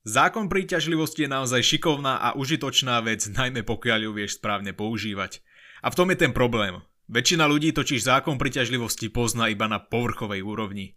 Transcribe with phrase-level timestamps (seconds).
[0.00, 5.44] Zákon príťažlivosti je naozaj šikovná a užitočná vec, najmä pokiaľ ju vieš správne používať.
[5.84, 6.80] A v tom je ten problém.
[7.10, 10.96] Väčšina ľudí totiž zákon príťažlivosti pozná iba na povrchovej úrovni.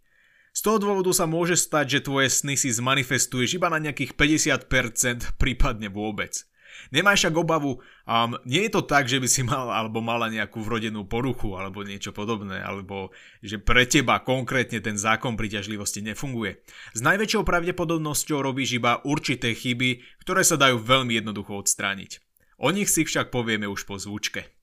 [0.54, 5.36] Z toho dôvodu sa môže stať, že tvoje sny si zmanifestuješ iba na nejakých 50%,
[5.36, 6.46] prípadne vôbec.
[6.94, 10.62] Nemáš však obavu, um, nie je to tak, že by si mal alebo mala nejakú
[10.62, 13.10] vrodenú poruchu alebo niečo podobné, alebo
[13.42, 16.62] že pre teba konkrétne ten zákon príťažlivosti nefunguje.
[16.94, 22.22] S najväčšou pravdepodobnosťou robíš iba určité chyby, ktoré sa dajú veľmi jednoducho odstrániť.
[22.62, 24.53] O nich si však povieme už po zvučke.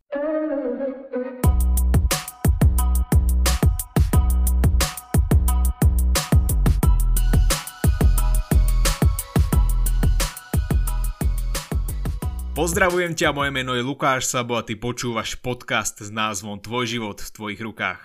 [12.62, 17.18] Pozdravujem ťa, moje meno je Lukáš Sabo a ty počúvaš podcast s názvom Tvoj život
[17.18, 17.98] v tvojich rukách.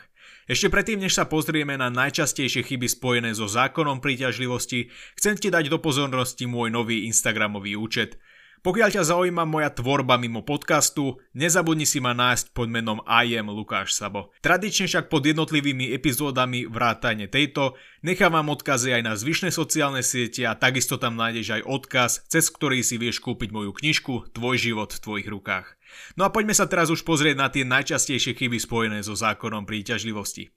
[0.49, 4.89] Ešte predtým, než sa pozrieme na najčastejšie chyby spojené so zákonom príťažlivosti,
[5.21, 8.17] chcem ti dať do pozornosti môj nový Instagramový účet–
[8.67, 13.47] pokiaľ ťa zaujíma moja tvorba mimo podcastu, nezabudni si ma nájsť pod menom I am
[13.55, 14.35] Lukáš Sabo.
[14.43, 20.59] Tradične však pod jednotlivými epizódami vrátane tejto nechávam odkazy aj na zvyšné sociálne siete a
[20.59, 24.99] takisto tam nájdeš aj odkaz, cez ktorý si vieš kúpiť moju knižku Tvoj život v
[24.99, 25.79] tvojich rukách.
[26.19, 30.51] No a poďme sa teraz už pozrieť na tie najčastejšie chyby spojené so zákonom príťažlivosti.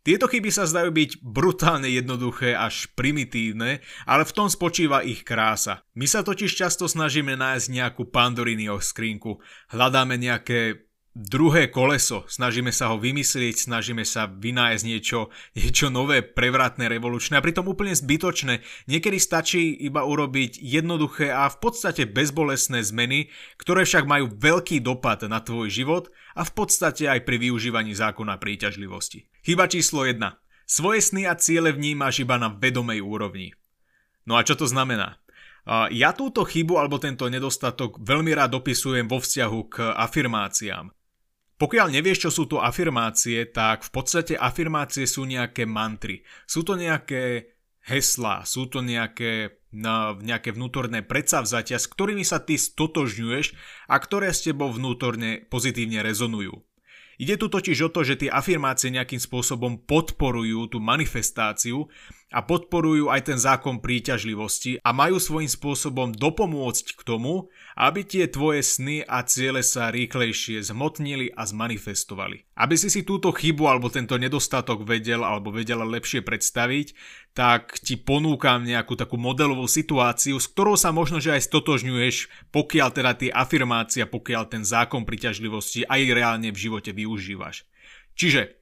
[0.00, 5.84] Tieto chyby sa zdajú byť brutálne jednoduché až primitívne, ale v tom spočíva ich krása.
[5.92, 12.88] My sa totiž často snažíme nájsť nejakú Pandoriniho skrinku, hľadáme nejaké druhé koleso, snažíme sa
[12.88, 15.28] ho vymyslieť, snažíme sa vynájsť niečo,
[15.58, 18.62] niečo nové, prevratné, revolučné a pritom úplne zbytočné.
[18.86, 23.28] Niekedy stačí iba urobiť jednoduché a v podstate bezbolesné zmeny,
[23.58, 26.04] ktoré však majú veľký dopad na tvoj život
[26.38, 29.29] a v podstate aj pri využívaní zákona príťažlivosti.
[29.40, 30.20] Chyba číslo 1.
[30.68, 33.56] Svoje sny a ciele vnímaš iba na vedomej úrovni.
[34.28, 35.16] No a čo to znamená?
[35.88, 40.92] Ja túto chybu alebo tento nedostatok veľmi rád opisujem vo vzťahu k afirmáciám.
[41.56, 46.20] Pokiaľ nevieš, čo sú to afirmácie, tak v podstate afirmácie sú nejaké mantry.
[46.44, 47.52] Sú to nejaké
[47.84, 53.56] heslá, sú to nejaké, no, nejaké vnútorné predsavzatia, s ktorými sa ty stotožňuješ
[53.88, 56.60] a ktoré s tebou vnútorne pozitívne rezonujú.
[57.20, 61.92] Ide tu totiž o to, že tie afirmácie nejakým spôsobom podporujú tú manifestáciu
[62.30, 68.30] a podporujú aj ten zákon príťažlivosti a majú svojím spôsobom dopomôcť k tomu, aby tie
[68.30, 72.46] tvoje sny a ciele sa rýchlejšie zmotnili a zmanifestovali.
[72.54, 76.94] Aby si si túto chybu alebo tento nedostatok vedel alebo vedela lepšie predstaviť,
[77.34, 82.16] tak ti ponúkam nejakú takú modelovú situáciu, s ktorou sa možno že aj stotožňuješ,
[82.54, 87.66] pokiaľ teda tie afirmácia, pokiaľ ten zákon priťažlivosti aj reálne v živote využívaš.
[88.14, 88.59] Čiže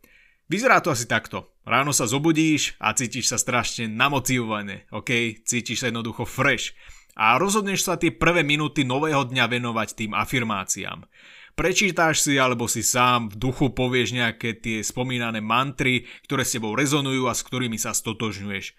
[0.49, 1.53] Vyzerá to asi takto.
[1.69, 5.45] Ráno sa zobudíš a cítiš sa strašne namotivované, ok?
[5.45, 6.73] Cítiš sa jednoducho fresh.
[7.13, 11.05] A rozhodneš sa tie prvé minúty nového dňa venovať tým afirmáciám.
[11.53, 16.73] Prečítáš si alebo si sám v duchu povieš nejaké tie spomínané mantry, ktoré s tebou
[16.73, 18.73] rezonujú a s ktorými sa stotožňuješ.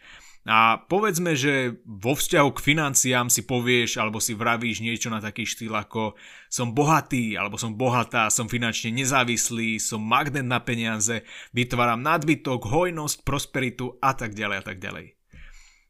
[0.48, 5.44] A povedzme, že vo vzťahu k financiám si povieš alebo si vravíš niečo na taký
[5.44, 6.16] štýl ako
[6.48, 13.28] som bohatý alebo som bohatá, som finančne nezávislý, som magnet na peniaze, vytváram nadbytok, hojnosť,
[13.28, 15.20] prosperitu a tak ďalej a tak ďalej.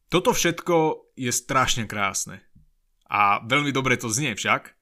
[0.10, 0.76] Toto všetko
[1.14, 2.42] je strašne krásne.
[3.06, 4.74] A veľmi dobre to znie však.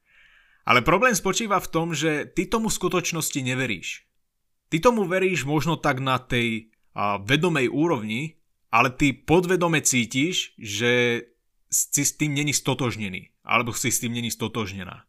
[0.64, 4.08] Ale problém spočíva v tom, že ty tomu skutočnosti neveríš.
[4.68, 8.37] Ty tomu veríš možno tak na tej a, vedomej úrovni,
[8.68, 11.24] ale ty podvedome cítiš, že
[11.68, 15.04] si s tým není stotožnený, alebo si s tým není stotožnená.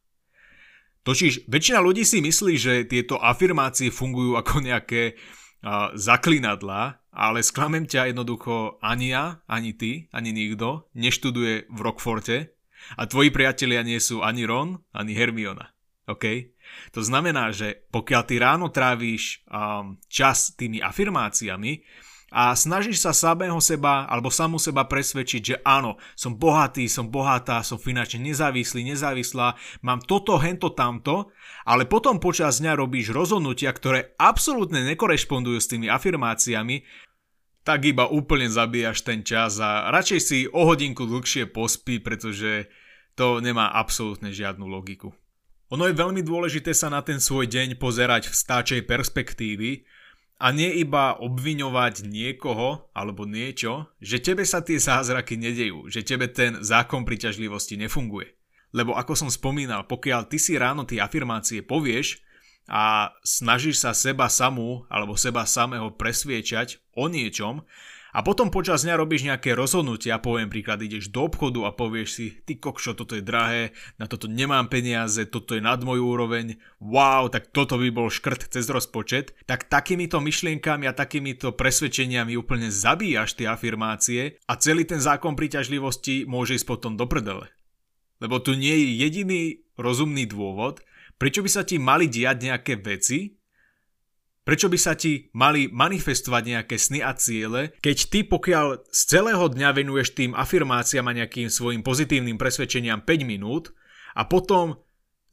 [1.07, 7.87] Totiž väčšina ľudí si myslí, že tieto afirmácie fungujú ako nejaké uh, zaklinadla, ale sklamem
[7.87, 12.59] ťa jednoducho ani ja, ani ty, ani nikto neštuduje v Rockforte
[12.99, 15.71] a tvoji priatelia nie sú ani Ron, ani Hermiona.
[16.07, 16.55] OK?
[16.93, 21.81] To znamená, že pokiaľ ty ráno trávíš um, čas tými afirmáciami,
[22.29, 27.65] a snažíš sa samého seba alebo samú seba presvedčiť, že áno, som bohatý, som bohatá,
[27.65, 31.33] som finančne nezávislý, nezávislá, mám toto, hento, tamto,
[31.65, 36.85] ale potom počas dňa robíš rozhodnutia, ktoré absolútne nekorešpondujú s tými afirmáciami,
[37.65, 42.69] tak iba úplne zabíjaš ten čas a radšej si o hodinku dlhšie pospí, pretože
[43.13, 45.11] to nemá absolútne žiadnu logiku.
[45.69, 49.85] Ono je veľmi dôležité sa na ten svoj deň pozerať v stáčej perspektívy,
[50.39, 56.31] a nie iba obviňovať niekoho alebo niečo, že tebe sa tie zázraky nedejú, že tebe
[56.31, 58.31] ten zákon priťažlivosti nefunguje.
[58.71, 62.23] Lebo ako som spomínal, pokiaľ ty si ráno tie afirmácie povieš
[62.71, 67.65] a snažíš sa seba samú alebo seba samého presviečať o niečom
[68.09, 72.25] A potom počas dňa robíš nejaké rozhodnutia, poviem príklad, ideš do obchodu a povieš si,
[72.41, 77.29] ty kokšo, toto je drahé, na toto nemám peniaze, toto je nad moju úroveň, wow,
[77.29, 83.37] tak toto by bol škrt cez rozpočet, tak takýmito myšlienkami a takýmito presvedčeniami úplne zabíjaš
[83.37, 87.45] tie afirmácie a celý ten zákon príťažlivosti môže ísť potom do prdele.
[88.19, 89.41] Lebo tu nie je jediný
[89.77, 90.81] rozumný dôvod,
[91.21, 93.38] prečo by sa ti mali diať nejaké veci,
[94.49, 99.45] Prečo by sa ti mali manifestovať nejaké sny a ciele, keď ty pokiaľ z celého
[99.45, 103.77] dňa venuješ tým afirmáciám a nejakým svojim pozitívnym presvedčeniam 5 minút
[104.17, 104.81] a potom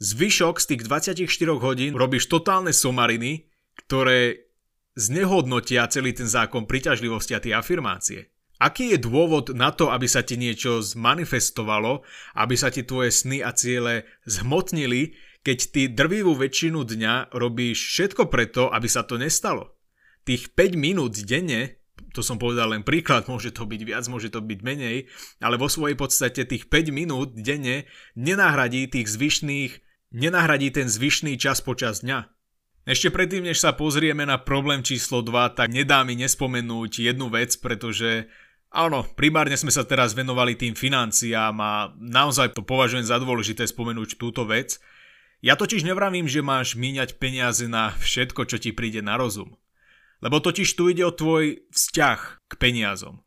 [0.04, 1.32] zvyšok z tých 24
[1.64, 3.48] hodín robíš totálne somariny,
[3.88, 4.52] ktoré
[5.00, 8.28] znehodnotia celý ten zákon priťažlivosti a tie afirmácie.
[8.60, 12.04] Aký je dôvod na to, aby sa ti niečo zmanifestovalo,
[12.36, 15.16] aby sa ti tvoje sny a ciele zhmotnili,
[15.46, 19.78] keď ty drvivú väčšinu dňa robíš všetko preto, aby sa to nestalo.
[20.26, 21.78] Tých 5 minút denne,
[22.10, 25.06] to som povedal len príklad, môže to byť viac, môže to byť menej,
[25.38, 27.86] ale vo svojej podstate tých 5 minút denne
[28.18, 29.72] nenahradí tých zvyšných,
[30.10, 32.26] nenahradí ten zvyšný čas počas dňa.
[32.86, 37.54] Ešte predtým, než sa pozrieme na problém číslo 2, tak nedá mi nespomenúť jednu vec,
[37.62, 38.26] pretože
[38.76, 44.18] Áno, primárne sme sa teraz venovali tým financiám a naozaj to považujem za dôležité spomenúť
[44.18, 44.82] túto vec.
[45.44, 49.60] Ja totiž nevravím, že máš míňať peniaze na všetko, čo ti príde na rozum.
[50.24, 53.20] Lebo totiž tu ide o tvoj vzťah k peniazom.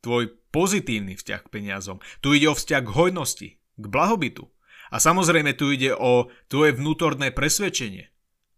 [0.00, 2.00] Tvoj pozitívny vzťah k peniazom.
[2.24, 4.48] Tu ide o vzťah k hojnosti, k blahobytu.
[4.88, 8.08] A samozrejme tu ide o tvoje vnútorné presvedčenie.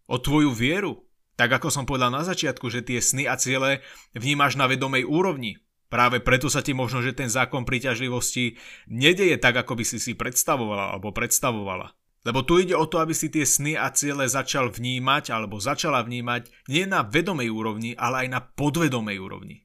[0.07, 1.07] O tvoju vieru.
[1.35, 3.83] Tak ako som povedal na začiatku, že tie sny a ciele
[4.15, 5.59] vnímaš na vedomej úrovni.
[5.87, 8.59] Práve preto sa ti možno, že ten zákon príťažlivosti
[8.91, 11.95] nedeje tak, ako by si si predstavovala alebo predstavovala.
[12.27, 16.03] Lebo tu ide o to, aby si tie sny a ciele začal vnímať alebo začala
[16.03, 19.63] vnímať nie na vedomej úrovni, ale aj na podvedomej úrovni.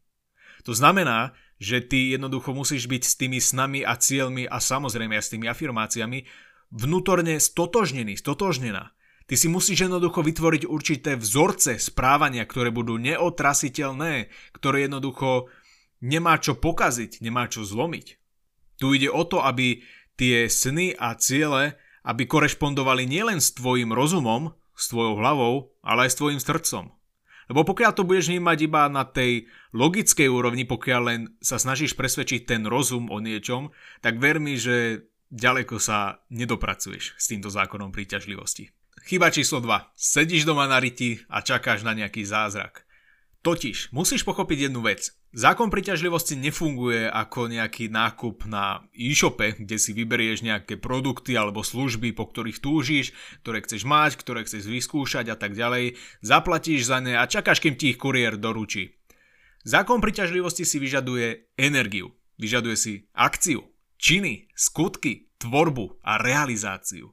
[0.62, 5.24] To znamená, že ty jednoducho musíš byť s tými snami a cieľmi a samozrejme aj
[5.26, 6.22] s tými afirmáciami
[6.70, 8.94] vnútorne stotožnený, stotožnená.
[9.26, 15.50] Ty si musíš jednoducho vytvoriť určité vzorce správania, ktoré budú neotrasiteľné, ktoré jednoducho
[15.98, 18.06] nemá čo pokaziť, nemá čo zlomiť.
[18.78, 19.82] Tu ide o to, aby
[20.14, 26.10] tie sny a ciele aby korešpondovali nielen s tvojim rozumom, s tvojou hlavou, ale aj
[26.14, 26.90] s tvojim srdcom.
[27.50, 32.46] Lebo pokiaľ to budeš vnímať iba na tej logickej úrovni, pokiaľ len sa snažíš presvedčiť
[32.46, 38.70] ten rozum o niečom, tak ver mi, že ďaleko sa nedopracuješ s týmto zákonom príťažlivosti.
[39.02, 39.96] Chyba číslo 2.
[39.98, 42.86] Sedíš doma na riti a čakáš na nejaký zázrak.
[43.42, 45.10] Totiž musíš pochopiť jednu vec.
[45.34, 52.14] Zákon priťažlivosti nefunguje ako nejaký nákup na e-shope, kde si vyberieš nejaké produkty alebo služby,
[52.14, 53.10] po ktorých túžiš,
[53.42, 55.98] ktoré chceš mať, ktoré chceš vyskúšať a tak ďalej.
[56.22, 58.94] Zaplatíš za ne a čakáš, kým ti ich kuriér doručí.
[59.66, 62.14] Zákon priťažlivosti si vyžaduje energiu.
[62.38, 63.66] Vyžaduje si akciu,
[63.98, 67.10] činy, skutky, tvorbu a realizáciu.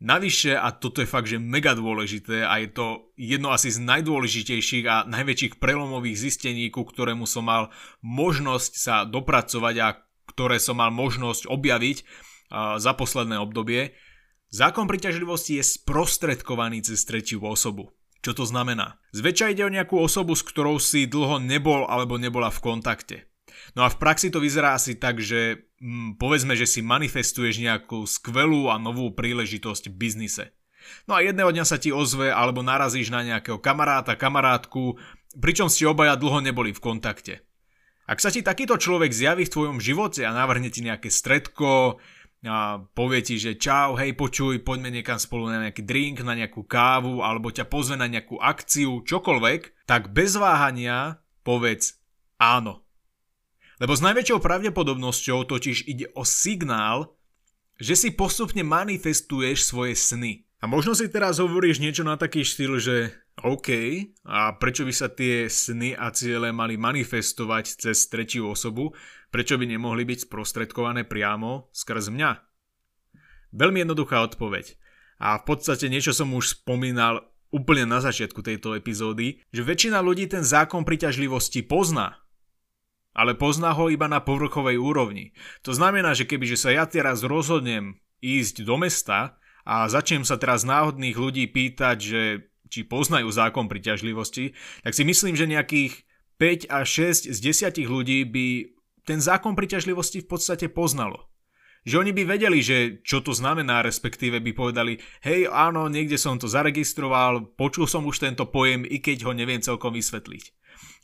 [0.00, 4.84] Navyše, a toto je fakt, že mega dôležité a je to jedno asi z najdôležitejších
[4.88, 7.68] a najväčších prelomových zistení, ku ktorému som mal
[8.00, 9.88] možnosť sa dopracovať a
[10.24, 12.02] ktoré som mal možnosť objaviť
[12.80, 13.94] za posledné obdobie,
[14.48, 17.92] zákon priťažlivosti je sprostredkovaný cez tretiu osobu.
[18.20, 18.98] Čo to znamená?
[19.14, 23.29] Zväčša ide o nejakú osobu, s ktorou si dlho nebol alebo nebola v kontakte.
[23.78, 28.04] No a v praxi to vyzerá asi tak, že hm, povedzme, že si manifestuješ nejakú
[28.04, 30.44] skvelú a novú príležitosť v biznise.
[31.06, 34.96] No a jedného dňa sa ti ozve alebo narazíš na nejakého kamaráta, kamarátku,
[35.36, 37.34] pričom ste obaja dlho neboli v kontakte.
[38.10, 42.02] Ak sa ti takýto človek zjaví v tvojom živote a navrhne ti nejaké stredko,
[42.40, 46.64] a povie ti, že čau, hej, počuj, poďme niekam spolu na nejaký drink, na nejakú
[46.64, 52.00] kávu, alebo ťa pozve na nejakú akciu, čokoľvek, tak bez váhania povedz
[52.40, 52.80] áno.
[53.80, 57.16] Lebo s najväčšou pravdepodobnosťou totiž ide o signál,
[57.80, 60.44] že si postupne manifestuješ svoje sny.
[60.60, 63.72] A možno si teraz hovoríš niečo na taký štýl, že OK,
[64.28, 68.92] a prečo by sa tie sny a ciele mali manifestovať cez tretiu osobu,
[69.32, 72.30] prečo by nemohli byť sprostredkované priamo skrz mňa?
[73.56, 74.76] Veľmi jednoduchá odpoveď.
[75.24, 80.28] A v podstate niečo som už spomínal úplne na začiatku tejto epizódy, že väčšina ľudí
[80.28, 82.20] ten zákon priťažlivosti pozná,
[83.14, 85.34] ale pozná ho iba na povrchovej úrovni.
[85.66, 90.62] To znamená, že kebyže sa ja teraz rozhodnem ísť do mesta a začnem sa teraz
[90.62, 92.22] náhodných ľudí pýtať, že
[92.70, 94.54] či poznajú zákon priťažlivosti,
[94.86, 96.06] tak si myslím, že nejakých
[96.38, 96.86] 5 až
[97.26, 98.46] 6 z 10 ľudí by
[99.04, 101.26] ten zákon priťažlivosti v podstate poznalo.
[101.82, 106.36] Že oni by vedeli, že čo to znamená, respektíve by povedali, hej, áno, niekde som
[106.36, 110.44] to zaregistroval, počul som už tento pojem, i keď ho neviem celkom vysvetliť.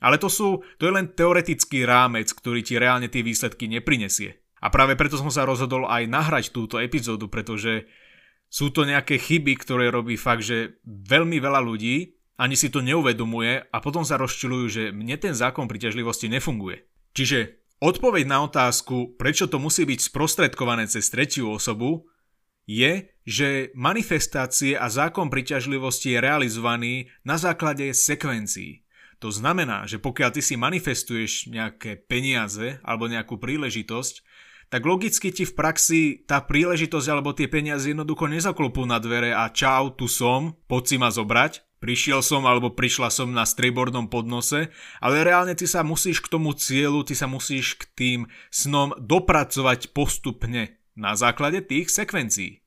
[0.01, 4.37] Ale to, sú, to je len teoretický rámec, ktorý ti reálne tie výsledky neprinesie.
[4.61, 7.89] A práve preto som sa rozhodol aj nahrať túto epizódu, pretože
[8.47, 13.65] sú to nejaké chyby, ktoré robí fakt, že veľmi veľa ľudí ani si to neuvedomuje
[13.73, 16.85] a potom sa rozčilujú, že mne ten zákon priťažlivosti nefunguje.
[17.17, 22.09] Čiže Odpoveď na otázku, prečo to musí byť sprostredkované cez tretiu osobu,
[22.65, 28.86] je, že manifestácie a zákon priťažlivosti je realizovaný na základe sekvencií.
[29.25, 34.21] To znamená, že pokiaľ ty si manifestuješ nejaké peniaze alebo nejakú príležitosť,
[34.67, 39.47] tak logicky ti v praxi tá príležitosť alebo tie peniaze jednoducho nezaklopú na dvere a
[39.49, 44.75] čau, tu som, poď si ma zobrať, prišiel som alebo prišla som na strejbordnom podnose,
[44.99, 48.21] ale reálne ty sa musíš k tomu cieľu, ty sa musíš k tým
[48.51, 52.67] snom dopracovať postupne na základe tých sekvencií.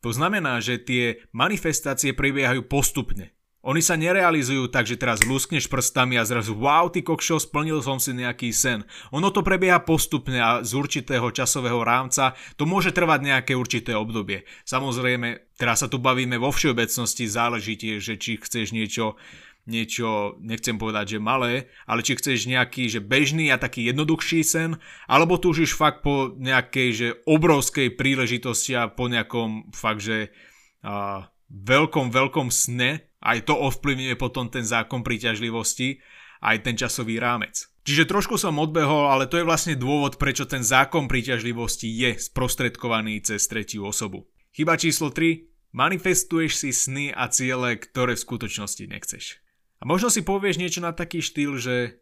[0.00, 3.32] To znamená, že tie manifestácie prebiehajú postupne.
[3.64, 7.96] Oni sa nerealizujú tak, že teraz luskneš prstami a zrazu wow, ty kokšo, splnil som
[7.96, 8.84] si nejaký sen.
[9.08, 14.44] Ono to prebieha postupne a z určitého časového rámca to môže trvať nejaké určité obdobie.
[14.68, 19.16] Samozrejme, teraz sa tu bavíme vo všeobecnosti, záleží tiež, že či chceš niečo
[19.64, 24.76] niečo, nechcem povedať, že malé, ale či chceš nejaký, že bežný a taký jednoduchší sen,
[25.08, 30.36] alebo túžiš fakt po nejakej, že obrovskej príležitosti a po nejakom fakt, že
[30.84, 36.00] a, veľkom, veľkom sne, aj to ovplyvňuje potom ten zákon príťažlivosti,
[36.44, 37.68] aj ten časový rámec.
[37.84, 43.20] Čiže trošku som odbehol, ale to je vlastne dôvod, prečo ten zákon príťažlivosti je sprostredkovaný
[43.20, 44.24] cez tretiu osobu.
[44.56, 45.52] Chyba číslo 3.
[45.74, 49.42] Manifestuješ si sny a ciele, ktoré v skutočnosti nechceš.
[49.82, 52.00] A možno si povieš niečo na taký štýl, že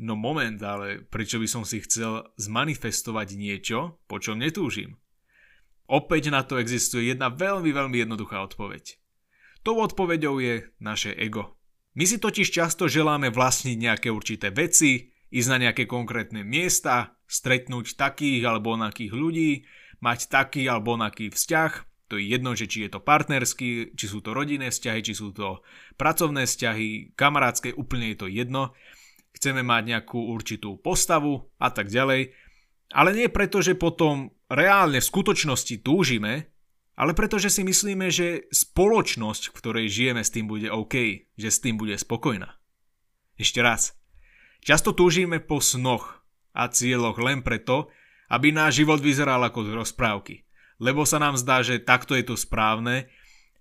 [0.00, 4.98] no moment, ale prečo by som si chcel zmanifestovať niečo, po čom netúžim?
[5.90, 8.94] Opäť na to existuje jedna veľmi, veľmi jednoduchá odpoveď.
[9.66, 11.58] Tou odpoveďou je naše ego.
[11.98, 17.98] My si totiž často želáme vlastniť nejaké určité veci, ísť na nejaké konkrétne miesta, stretnúť
[17.98, 19.66] takých alebo onakých ľudí,
[19.98, 24.18] mať taký alebo onaký vzťah, to je jedno, že či je to partnerský, či sú
[24.18, 25.62] to rodinné vzťahy, či sú to
[25.94, 28.74] pracovné vzťahy, kamarátske, úplne je to jedno.
[29.30, 32.34] Chceme mať nejakú určitú postavu a tak ďalej.
[32.90, 36.50] Ale nie preto, že potom reálne v skutočnosti túžime,
[36.98, 41.62] ale pretože si myslíme, že spoločnosť, v ktorej žijeme, s tým bude OK, že s
[41.62, 42.60] tým bude spokojná.
[43.40, 43.96] Ešte raz.
[44.60, 46.20] Často túžime po snoch
[46.52, 47.88] a cieľoch len preto,
[48.28, 50.34] aby náš život vyzeral ako z rozprávky.
[50.76, 53.08] Lebo sa nám zdá, že takto je to správne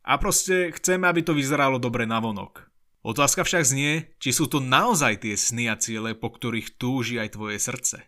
[0.04, 2.68] a proste chceme, aby to vyzeralo dobre na vonok.
[3.00, 7.40] Otázka však znie, či sú to naozaj tie sny a ciele, po ktorých túži aj
[7.40, 8.04] tvoje srdce.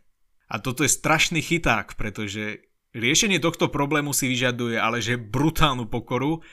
[0.52, 6.44] A toto je strašný chyták, pretože Riešenie tohto problému si vyžaduje ale že brutálnu pokoru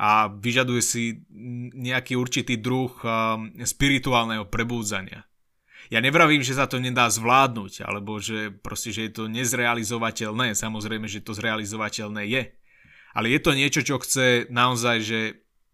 [0.00, 1.20] a vyžaduje si
[1.76, 5.28] nejaký určitý druh um, spirituálneho prebúdzania.
[5.92, 10.56] Ja nevravím, že sa to nedá zvládnuť, alebo že proste, že je to nezrealizovateľné.
[10.56, 12.42] Samozrejme, že to zrealizovateľné je.
[13.12, 15.20] Ale je to niečo, čo chce naozaj, že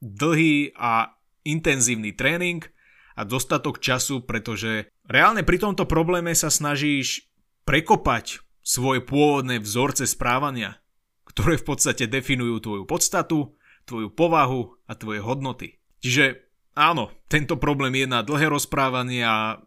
[0.03, 1.15] dlhý a
[1.47, 2.67] intenzívny tréning
[3.15, 7.31] a dostatok času, pretože reálne pri tomto probléme sa snažíš
[7.63, 10.77] prekopať svoje pôvodné vzorce správania,
[11.25, 13.57] ktoré v podstate definujú tvoju podstatu,
[13.89, 15.81] tvoju povahu a tvoje hodnoty.
[16.05, 16.45] Čiže
[16.77, 19.65] áno, tento problém je na dlhé rozprávanie a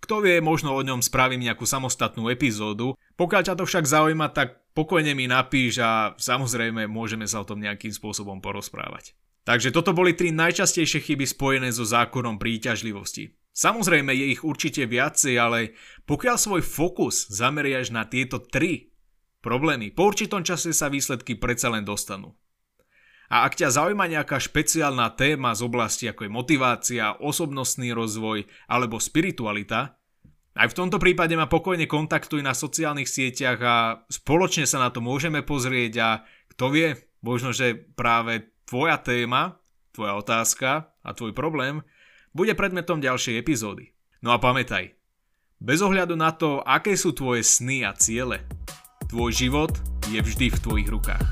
[0.00, 2.96] kto vie, možno o ňom spravím nejakú samostatnú epizódu.
[3.20, 7.60] Pokiaľ ťa to však zaujíma, tak pokojne mi napíš a samozrejme môžeme sa o tom
[7.60, 9.12] nejakým spôsobom porozprávať.
[9.44, 13.36] Takže toto boli tri najčastejšie chyby spojené so zákonom príťažlivosti.
[13.50, 15.74] Samozrejme je ich určite viacej, ale
[16.06, 18.94] pokiaľ svoj fokus zameriaš na tieto tri
[19.42, 22.38] problémy, po určitom čase sa výsledky predsa len dostanú.
[23.30, 28.98] A ak ťa zaujíma nejaká špeciálna téma z oblasti ako je motivácia, osobnostný rozvoj alebo
[28.98, 29.94] spiritualita,
[30.58, 33.76] aj v tomto prípade ma pokojne kontaktuj na sociálnych sieťach a
[34.10, 36.08] spoločne sa na to môžeme pozrieť a
[36.50, 36.88] kto vie,
[37.22, 39.62] možno, že práve tvoja téma,
[39.94, 41.86] tvoja otázka a tvoj problém
[42.30, 43.90] bude predmetom ďalšej epizódy.
[44.20, 44.94] No a pamätaj,
[45.60, 48.44] bez ohľadu na to, aké sú tvoje sny a ciele,
[49.08, 49.72] tvoj život
[50.08, 51.24] je vždy v tvojich rukách.